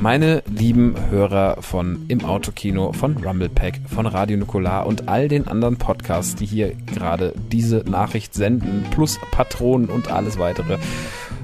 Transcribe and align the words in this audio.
Meine 0.00 0.44
lieben 0.46 0.94
Hörer 1.10 1.60
von 1.60 2.04
Im 2.06 2.24
Autokino, 2.24 2.92
von 2.92 3.16
Rumblepack, 3.16 3.80
von 3.92 4.06
Radio 4.06 4.36
Nukular 4.36 4.86
und 4.86 5.08
all 5.08 5.26
den 5.26 5.48
anderen 5.48 5.76
Podcasts, 5.76 6.36
die 6.36 6.46
hier 6.46 6.74
gerade 6.86 7.34
diese 7.50 7.78
Nachricht 7.78 8.32
senden, 8.32 8.84
plus 8.92 9.18
Patronen 9.32 9.88
und 9.88 10.12
alles 10.12 10.38
weitere. 10.38 10.78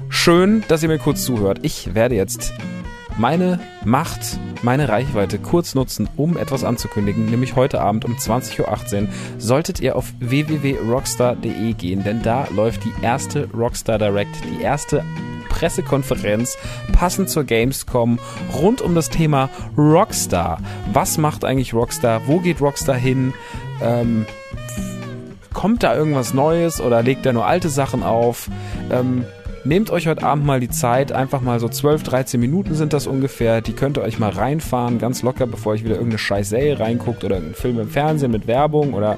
Schön, 0.07 0.63
dass 0.69 0.81
ihr 0.83 0.87
mir 0.87 0.99
kurz 0.99 1.25
zuhört. 1.25 1.59
Ich 1.63 1.95
werde 1.95 2.15
jetzt 2.15 2.53
meine 3.17 3.59
Macht, 3.83 4.39
meine 4.63 4.87
Reichweite 4.87 5.37
kurz 5.37 5.75
nutzen, 5.75 6.07
um 6.15 6.37
etwas 6.37 6.63
anzukündigen, 6.63 7.25
nämlich 7.25 7.57
heute 7.57 7.81
Abend 7.81 8.05
um 8.05 8.13
20.18 8.13 9.01
Uhr 9.01 9.07
solltet 9.37 9.81
ihr 9.81 9.97
auf 9.97 10.13
www.rockstar.de 10.19 11.73
gehen, 11.73 12.05
denn 12.05 12.21
da 12.21 12.47
läuft 12.55 12.85
die 12.85 12.93
erste 13.01 13.49
Rockstar 13.51 13.97
Direct, 13.97 14.33
die 14.45 14.63
erste 14.63 15.03
Pressekonferenz 15.55 16.57
passend 16.91 17.29
zur 17.29 17.45
Gamescom 17.45 18.19
rund 18.53 18.81
um 18.81 18.93
das 18.93 19.09
Thema 19.09 19.49
Rockstar. 19.77 20.59
Was 20.91 21.17
macht 21.17 21.45
eigentlich 21.45 21.73
Rockstar? 21.73 22.27
Wo 22.27 22.39
geht 22.39 22.59
Rockstar 22.59 22.97
hin? 22.97 23.33
Ähm, 23.81 24.25
kommt 25.53 25.83
da 25.83 25.95
irgendwas 25.95 26.33
Neues 26.33 26.81
oder 26.81 27.01
legt 27.01 27.25
er 27.25 27.31
nur 27.31 27.45
alte 27.45 27.69
Sachen 27.69 28.03
auf? 28.03 28.49
Ähm, 28.91 29.25
Nehmt 29.67 29.89
euch 29.89 30.05
heute 30.05 30.21
Abend 30.21 30.45
mal 30.45 30.59
die 30.59 30.69
Zeit, 30.69 31.11
einfach 31.11 31.41
mal 31.41 31.59
so 31.59 31.67
12, 31.67 32.03
13 32.03 32.39
Minuten 32.39 32.75
sind 32.75 32.93
das 32.93 33.07
ungefähr. 33.07 33.61
Die 33.61 33.73
könnt 33.73 33.97
ihr 33.97 34.03
euch 34.03 34.19
mal 34.19 34.29
reinfahren, 34.29 34.99
ganz 34.99 35.23
locker, 35.23 35.47
bevor 35.47 35.73
ich 35.73 35.83
wieder 35.83 35.95
irgendeine 35.95 36.19
scheiß 36.19 36.49
Serie 36.49 36.79
reinguckt 36.79 37.23
oder 37.23 37.37
einen 37.37 37.55
Film 37.55 37.79
im 37.79 37.89
Fernsehen 37.89 38.29
mit 38.29 38.45
Werbung 38.45 38.93
oder 38.93 39.17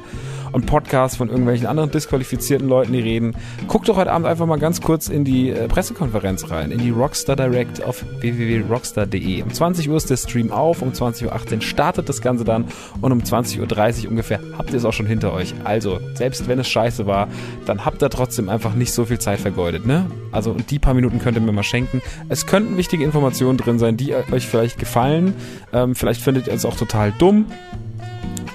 und 0.51 0.65
Podcasts 0.65 1.17
von 1.17 1.29
irgendwelchen 1.29 1.67
anderen 1.67 1.91
disqualifizierten 1.91 2.67
Leuten, 2.67 2.93
die 2.93 2.99
reden. 2.99 3.35
Guckt 3.67 3.87
doch 3.89 3.97
heute 3.97 4.11
Abend 4.11 4.27
einfach 4.27 4.45
mal 4.45 4.59
ganz 4.59 4.81
kurz 4.81 5.09
in 5.09 5.23
die 5.23 5.49
äh, 5.49 5.67
Pressekonferenz 5.67 6.49
rein, 6.49 6.71
in 6.71 6.79
die 6.79 6.89
Rockstar 6.89 7.35
Direct 7.35 7.84
auf 7.84 8.04
www.rockstar.de. 8.20 9.41
Um 9.41 9.54
20 9.54 9.89
Uhr 9.89 9.98
ist 9.98 10.09
der 10.09 10.17
Stream 10.17 10.51
auf, 10.51 10.81
um 10.81 10.91
20.18 10.91 11.55
Uhr 11.55 11.62
startet 11.62 12.09
das 12.09 12.21
Ganze 12.21 12.43
dann 12.43 12.65
und 13.01 13.12
um 13.12 13.20
20.30 13.20 14.04
Uhr 14.05 14.09
ungefähr 14.12 14.39
habt 14.57 14.71
ihr 14.71 14.77
es 14.77 14.85
auch 14.85 14.93
schon 14.93 15.05
hinter 15.05 15.34
euch. 15.34 15.54
Also, 15.63 15.99
selbst 16.13 16.48
wenn 16.48 16.59
es 16.59 16.67
scheiße 16.67 17.05
war, 17.05 17.27
dann 17.65 17.85
habt 17.85 18.01
ihr 18.01 18.09
trotzdem 18.09 18.49
einfach 18.49 18.73
nicht 18.73 18.93
so 18.93 19.05
viel 19.05 19.20
Zeit 19.20 19.39
vergeudet, 19.39 19.85
ne? 19.85 20.05
Also, 20.32 20.51
und 20.51 20.71
die 20.71 20.79
paar 20.79 20.93
Minuten 20.93 21.20
könnt 21.20 21.37
ihr 21.37 21.41
mir 21.41 21.51
mal 21.51 21.63
schenken. 21.63 22.01
Es 22.29 22.45
könnten 22.45 22.77
wichtige 22.77 23.04
Informationen 23.04 23.57
drin 23.57 23.79
sein, 23.79 23.98
die 23.98 24.13
euch 24.13 24.48
vielleicht 24.48 24.79
gefallen. 24.79 25.34
Ähm, 25.73 25.95
vielleicht 25.95 26.21
findet 26.21 26.48
ihr 26.48 26.54
es 26.54 26.65
auch 26.65 26.76
total 26.76 27.11
dumm. 27.17 27.45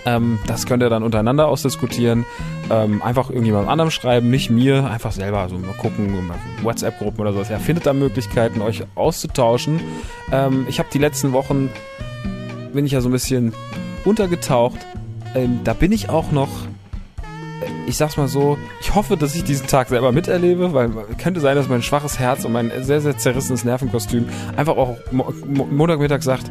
Ähm, 0.05 0.39
das 0.47 0.67
könnt 0.67 0.83
ihr 0.83 0.91
dann 0.91 1.03
untereinander 1.03 1.49
ausdiskutieren. 1.49 2.25
Ähm, 2.71 3.03
einfach 3.03 3.31
irgendjemandem 3.31 3.71
anderem 3.71 3.91
schreiben, 3.91 4.31
nicht 4.31 4.51
mir. 4.51 4.91
Einfach 4.91 5.13
selber 5.13 5.49
so 5.49 5.59
mal 5.59 5.75
gucken, 5.75 6.31
WhatsApp-Gruppen 6.63 7.21
oder 7.21 7.33
sowas. 7.33 7.49
Ja, 7.49 7.59
findet 7.59 7.87
da 7.87 7.93
Möglichkeiten, 7.93 8.63
euch 8.63 8.85
auszutauschen. 8.95 9.81
Ähm, 10.33 10.67
ich 10.69 10.79
habe 10.79 10.89
die 10.93 10.99
letzten 10.99 11.33
Wochen, 11.33 11.71
bin 12.73 12.87
ich 12.87 12.93
ja 12.93 13.01
so 13.01 13.09
ein 13.09 13.13
bisschen 13.13 13.53
untergetaucht. 14.05 14.79
Ähm, 15.35 15.61
da 15.65 15.73
bin 15.73 15.93
ich 15.93 16.09
auch 16.09 16.33
noch 16.33 16.49
ich 17.87 17.97
sag's 17.97 18.17
mal 18.17 18.29
so, 18.29 18.59
ich 18.81 18.95
hoffe, 18.95 19.17
dass 19.17 19.35
ich 19.35 19.45
diesen 19.45 19.67
Tag 19.67 19.89
selber 19.89 20.13
miterlebe, 20.13 20.73
weil 20.73 20.91
könnte 21.23 21.41
sein, 21.41 21.57
dass 21.57 21.69
mein 21.69 21.83
schwaches 21.83 22.19
Herz 22.19 22.45
und 22.45 22.53
mein 22.53 22.71
sehr, 22.83 23.01
sehr 23.01 23.17
zerrissenes 23.17 23.65
Nervenkostüm 23.65 24.27
einfach 24.57 24.77
auch 24.77 24.97
Mo 25.11 25.33
Montagmittag 25.71 26.23
sagt, 26.23 26.51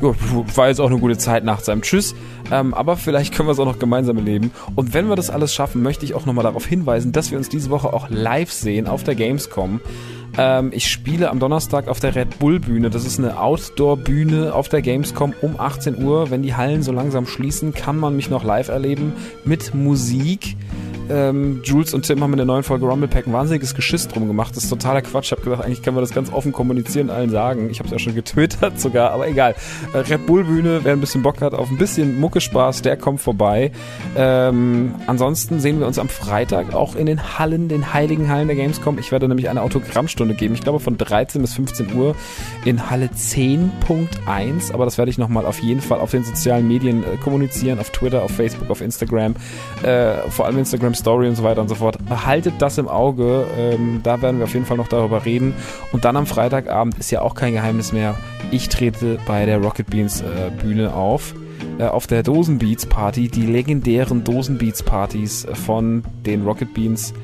jo, 0.00 0.14
war 0.54 0.68
jetzt 0.68 0.80
auch 0.80 0.90
eine 0.90 0.98
gute 0.98 1.18
Zeit 1.18 1.44
nach 1.44 1.60
seinem 1.60 1.82
Tschüss, 1.82 2.14
ähm, 2.50 2.74
aber 2.74 2.96
vielleicht 2.96 3.34
können 3.34 3.48
wir 3.48 3.52
es 3.52 3.58
auch 3.58 3.66
noch 3.66 3.78
gemeinsam 3.78 4.16
erleben. 4.16 4.52
Und 4.74 4.94
wenn 4.94 5.08
wir 5.08 5.16
das 5.16 5.30
alles 5.30 5.54
schaffen, 5.54 5.82
möchte 5.82 6.04
ich 6.04 6.14
auch 6.14 6.26
nochmal 6.26 6.44
darauf 6.44 6.66
hinweisen, 6.66 7.12
dass 7.12 7.30
wir 7.30 7.38
uns 7.38 7.48
diese 7.48 7.70
Woche 7.70 7.92
auch 7.92 8.08
live 8.10 8.52
sehen 8.52 8.86
auf 8.86 9.04
der 9.04 9.14
Gamescom. 9.14 9.80
Ähm, 10.36 10.70
ich 10.72 10.90
spiele 10.90 11.30
am 11.30 11.38
Donnerstag 11.38 11.88
auf 11.88 12.00
der 12.00 12.14
Red 12.14 12.38
Bull 12.38 12.60
Bühne. 12.60 12.90
Das 12.90 13.04
ist 13.04 13.18
eine 13.18 13.40
Outdoor-Bühne 13.40 14.54
auf 14.54 14.68
der 14.68 14.82
Gamescom 14.82 15.34
um 15.40 15.58
18 15.58 16.02
Uhr. 16.02 16.30
Wenn 16.30 16.42
die 16.42 16.54
Hallen 16.54 16.82
so 16.82 16.92
langsam 16.92 17.26
schließen, 17.26 17.72
kann 17.74 17.98
man 17.98 18.14
mich 18.16 18.30
noch 18.30 18.44
live 18.44 18.68
erleben 18.68 19.12
mit 19.44 19.74
Musik. 19.74 20.56
Ähm, 21.10 21.60
Jules 21.64 21.94
und 21.94 22.02
Tim 22.02 22.22
haben 22.22 22.32
in 22.32 22.38
der 22.38 22.46
neuen 22.46 22.62
Folge 22.62 22.86
Rumble 22.86 23.08
Pack 23.08 23.26
ein 23.26 23.32
wahnsinniges 23.32 23.74
Geschiss 23.74 24.08
drum 24.08 24.26
gemacht. 24.26 24.56
Das 24.56 24.64
ist 24.64 24.70
totaler 24.70 25.02
Quatsch. 25.02 25.26
Ich 25.26 25.32
habe 25.32 25.42
gedacht, 25.42 25.64
eigentlich 25.64 25.82
können 25.82 25.96
wir 25.96 26.00
das 26.00 26.12
ganz 26.12 26.32
offen 26.32 26.52
kommunizieren, 26.52 27.10
allen 27.10 27.30
sagen. 27.30 27.70
Ich 27.70 27.78
habe 27.78 27.88
es 27.88 27.92
ja 27.92 27.98
schon 27.98 28.14
getwittert 28.14 28.80
sogar, 28.80 29.10
aber 29.12 29.28
egal. 29.28 29.54
Äh, 29.92 29.98
Red 29.98 30.26
Bull 30.26 30.44
Bühne, 30.44 30.80
wer 30.82 30.92
ein 30.92 31.00
bisschen 31.00 31.22
Bock 31.22 31.40
hat 31.40 31.54
auf 31.54 31.70
ein 31.70 31.78
bisschen 31.78 32.20
Muckespaß, 32.20 32.82
der 32.82 32.96
kommt 32.96 33.20
vorbei. 33.20 33.72
Ähm, 34.16 34.94
ansonsten 35.06 35.60
sehen 35.60 35.80
wir 35.80 35.86
uns 35.86 35.98
am 35.98 36.08
Freitag 36.08 36.74
auch 36.74 36.94
in 36.94 37.06
den 37.06 37.38
Hallen, 37.38 37.68
den 37.68 37.92
heiligen 37.92 38.28
Hallen 38.28 38.48
der 38.48 38.56
Gamescom. 38.56 38.98
Ich 38.98 39.12
werde 39.12 39.28
nämlich 39.28 39.48
eine 39.48 39.62
Autogrammstunde 39.62 40.34
geben. 40.34 40.54
Ich 40.54 40.62
glaube 40.62 40.80
von 40.80 40.98
13 40.98 41.40
bis 41.40 41.54
15 41.54 41.94
Uhr 41.94 42.14
in 42.64 42.90
Halle 42.90 43.06
10.1. 43.06 44.72
Aber 44.72 44.84
das 44.84 44.98
werde 44.98 45.10
ich 45.10 45.18
nochmal 45.18 45.46
auf 45.46 45.60
jeden 45.60 45.80
Fall 45.80 46.00
auf 46.00 46.10
den 46.10 46.24
sozialen 46.24 46.68
Medien 46.68 47.02
äh, 47.02 47.16
kommunizieren, 47.16 47.78
auf 47.78 47.90
Twitter, 47.90 48.22
auf 48.22 48.30
Facebook, 48.30 48.70
auf 48.70 48.80
Instagram. 48.80 49.34
Äh, 49.82 50.28
vor 50.30 50.46
allem 50.46 50.58
Instagram 50.58 50.94
Story 50.98 51.28
und 51.28 51.34
so 51.34 51.42
weiter 51.42 51.60
und 51.60 51.68
so 51.68 51.74
fort. 51.74 51.98
Behaltet 52.08 52.54
das 52.58 52.78
im 52.78 52.88
Auge. 52.88 53.46
Ähm, 53.58 54.00
da 54.02 54.20
werden 54.22 54.38
wir 54.38 54.44
auf 54.44 54.54
jeden 54.54 54.66
Fall 54.66 54.76
noch 54.76 54.88
darüber 54.88 55.24
reden. 55.24 55.54
Und 55.92 56.04
dann 56.04 56.16
am 56.16 56.26
Freitagabend 56.26 56.98
ist 56.98 57.10
ja 57.10 57.22
auch 57.22 57.34
kein 57.34 57.52
Geheimnis 57.52 57.92
mehr. 57.92 58.14
Ich 58.50 58.68
trete 58.68 59.18
bei 59.26 59.46
der 59.46 59.58
Rocket 59.58 59.88
Beans 59.88 60.20
äh, 60.20 60.50
Bühne 60.62 60.94
auf 60.94 61.34
äh, 61.78 61.84
auf 61.84 62.06
der 62.06 62.22
Dosenbeats 62.22 62.86
Party, 62.86 63.28
die 63.28 63.46
legendären 63.46 64.24
Dosenbeats 64.24 64.82
Partys 64.82 65.46
von 65.52 66.02
den 66.24 66.44
Rocket 66.44 66.74
Beans 66.74 67.14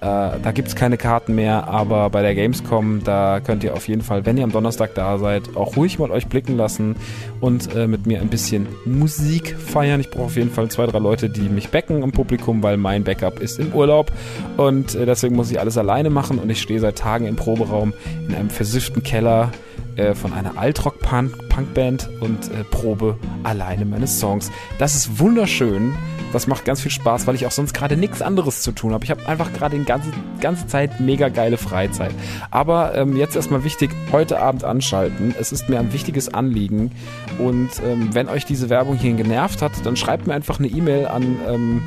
da 0.00 0.52
gibt 0.52 0.68
es 0.68 0.76
keine 0.76 0.96
Karten 0.96 1.34
mehr, 1.34 1.66
aber 1.66 2.08
bei 2.10 2.22
der 2.22 2.34
Gamescom, 2.34 3.02
da 3.02 3.40
könnt 3.40 3.64
ihr 3.64 3.74
auf 3.74 3.88
jeden 3.88 4.02
Fall, 4.02 4.24
wenn 4.26 4.36
ihr 4.36 4.44
am 4.44 4.52
Donnerstag 4.52 4.94
da 4.94 5.18
seid, 5.18 5.56
auch 5.56 5.76
ruhig 5.76 5.98
mal 5.98 6.10
euch 6.12 6.28
blicken 6.28 6.56
lassen 6.56 6.94
und 7.40 7.74
äh, 7.74 7.88
mit 7.88 8.06
mir 8.06 8.20
ein 8.20 8.28
bisschen 8.28 8.68
Musik 8.84 9.56
feiern. 9.58 10.00
Ich 10.00 10.10
brauche 10.10 10.24
auf 10.24 10.36
jeden 10.36 10.52
Fall 10.52 10.68
zwei, 10.68 10.86
drei 10.86 11.00
Leute, 11.00 11.28
die 11.28 11.48
mich 11.48 11.70
backen 11.70 12.02
im 12.02 12.12
Publikum, 12.12 12.62
weil 12.62 12.76
mein 12.76 13.02
Backup 13.02 13.40
ist 13.40 13.58
im 13.58 13.72
Urlaub 13.72 14.12
und 14.56 14.94
äh, 14.94 15.04
deswegen 15.04 15.34
muss 15.34 15.50
ich 15.50 15.58
alles 15.58 15.76
alleine 15.76 16.10
machen 16.10 16.38
und 16.38 16.48
ich 16.48 16.62
stehe 16.62 16.78
seit 16.78 16.96
Tagen 16.96 17.26
im 17.26 17.34
Proberaum 17.34 17.92
in 18.28 18.34
einem 18.34 18.50
versifften 18.50 19.02
Keller 19.02 19.50
äh, 19.96 20.14
von 20.14 20.32
einer 20.32 20.56
Altrock-Punkband 20.56 22.08
und 22.20 22.52
äh, 22.52 22.62
probe 22.70 23.18
alleine 23.42 23.84
meine 23.84 24.06
Songs. 24.06 24.52
Das 24.78 24.94
ist 24.94 25.18
wunderschön. 25.18 25.94
Das 26.32 26.46
macht 26.46 26.64
ganz 26.64 26.80
viel 26.80 26.90
Spaß, 26.90 27.26
weil 27.26 27.34
ich 27.34 27.46
auch 27.46 27.50
sonst 27.50 27.72
gerade 27.72 27.96
nichts 27.96 28.22
anderes 28.22 28.62
zu 28.62 28.72
tun 28.72 28.92
habe. 28.92 29.04
Ich 29.04 29.10
habe 29.10 29.26
einfach 29.26 29.52
gerade 29.52 29.78
die 29.78 29.84
ganze, 29.84 30.10
ganze 30.40 30.66
Zeit 30.66 31.00
mega 31.00 31.28
geile 31.28 31.56
Freizeit. 31.56 32.10
Aber 32.50 32.94
ähm, 32.94 33.16
jetzt 33.16 33.36
erstmal 33.36 33.64
wichtig, 33.64 33.90
heute 34.12 34.40
Abend 34.40 34.64
anschalten. 34.64 35.34
Es 35.38 35.52
ist 35.52 35.68
mir 35.68 35.78
ein 35.78 35.92
wichtiges 35.92 36.32
Anliegen. 36.32 36.92
Und 37.38 37.70
ähm, 37.84 38.14
wenn 38.14 38.28
euch 38.28 38.44
diese 38.44 38.68
Werbung 38.68 38.96
hier 38.96 39.14
genervt 39.14 39.62
hat, 39.62 39.72
dann 39.84 39.96
schreibt 39.96 40.26
mir 40.26 40.34
einfach 40.34 40.58
eine 40.58 40.68
E-Mail 40.68 41.06
an 41.06 41.36
ähm, 41.48 41.82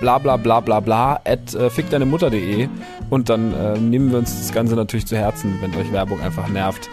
bla 0.00 0.18
bla 0.18 0.36
bla 0.36 0.60
bla 0.60 0.80
bla 0.80 1.20
at 1.24 1.54
äh, 1.54 1.70
fickdeinemutter.de 1.70 2.68
und 3.10 3.28
dann 3.28 3.52
äh, 3.52 3.78
nehmen 3.78 4.10
wir 4.10 4.18
uns 4.18 4.38
das 4.38 4.52
Ganze 4.52 4.74
natürlich 4.74 5.06
zu 5.06 5.16
Herzen, 5.16 5.58
wenn 5.60 5.74
euch 5.76 5.92
Werbung 5.92 6.20
einfach 6.20 6.48
nervt. 6.48 6.88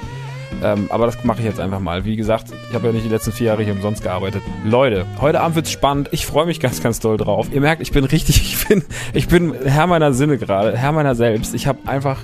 Ähm, 0.64 0.88
aber 0.90 1.06
das 1.06 1.24
mache 1.24 1.40
ich 1.40 1.46
jetzt 1.46 1.60
einfach 1.60 1.80
mal. 1.80 2.06
Wie 2.06 2.16
gesagt, 2.16 2.48
ich 2.70 2.76
habe 2.76 2.88
ja 2.88 2.94
nicht 2.94 3.06
die 3.06 3.10
letzten 3.10 3.32
vier 3.32 3.48
Jahre 3.48 3.64
hier 3.64 3.74
umsonst 3.74 4.04
gearbeitet. 4.04 4.42
Leute, 4.66 5.06
heute 5.22 5.42
Abend 5.42 5.56
wird's 5.56 5.72
spannend. 5.72 6.10
Ich 6.12 6.26
freue 6.26 6.46
mich 6.46 6.60
ganz, 6.60 6.82
ganz 6.82 7.00
doll 7.00 7.18
drauf. 7.18 7.48
Ihr 7.52 7.62
merkt, 7.62 7.82
ich 7.82 7.92
bin 7.92 8.04
richtig, 8.04 8.42
ich 8.42 8.68
bin, 8.68 8.84
ich 9.14 9.28
bin 9.28 9.54
Herr 9.66 9.88
meiner 9.88 10.14
Sinne 10.14 10.38
gerade, 10.38 10.76
Herr 10.78 10.92
meiner 10.92 11.16
selbst. 11.16 11.54
Ich 11.54 11.68
habe 11.68 11.80
einfach, 11.86 12.20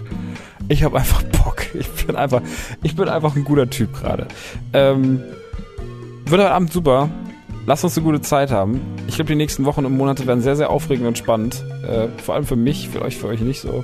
ich 0.68 0.84
habe 0.84 0.98
einfach 0.98 1.24
Bock. 1.24 1.66
Ich 1.74 1.90
bin 2.06 2.16
einfach, 2.16 2.42
ich 2.84 2.96
bin 2.96 3.10
einfach 3.10 3.36
ein 3.36 3.44
guter 3.44 3.70
Typ 3.70 3.94
gerade. 3.94 4.28
Ähm, 4.74 5.24
wird 6.26 6.42
heute 6.42 6.52
Abend 6.52 6.72
super. 6.72 7.10
Lasst 7.66 7.84
uns 7.84 7.98
eine 7.98 8.06
gute 8.06 8.22
Zeit 8.22 8.52
haben. 8.52 8.82
Ich 9.08 9.16
glaube, 9.16 9.30
die 9.30 9.36
nächsten 9.36 9.66
Wochen 9.66 9.86
und 9.86 9.96
Monate 9.96 10.28
werden 10.28 10.42
sehr, 10.42 10.56
sehr 10.56 10.70
aufregend 10.70 11.08
und 11.08 11.18
spannend. 11.18 11.64
Äh, 11.88 12.10
vor 12.22 12.36
allem 12.36 12.46
für 12.46 12.58
mich, 12.58 12.90
für 12.90 13.02
euch, 13.02 13.18
für 13.18 13.28
euch 13.28 13.40
nicht 13.40 13.62
so. 13.62 13.84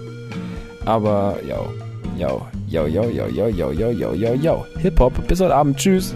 Aber 0.85 1.37
ja, 1.47 1.59
yo, 2.19 2.45
yo, 2.67 2.87
yo, 2.87 3.09
yo, 3.09 3.27
yo, 3.27 3.49
yo, 3.49 3.71
yo, 3.71 3.91
yo, 3.91 4.13
yo, 4.13 4.33
yo. 4.35 4.65
Hip-Hop. 4.81 5.13
Bis 5.27 5.39
heute 5.39 5.55
Abend. 5.55 5.77
Tschüss. 5.77 6.15